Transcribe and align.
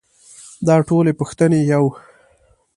دا 0.67 0.75
ټولې 0.87 1.11
پوښتنې 1.19 1.59
يو. 1.71 1.85